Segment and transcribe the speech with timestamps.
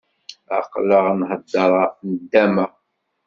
[0.57, 2.65] Aql-aɣ nhedder ɣef nndama.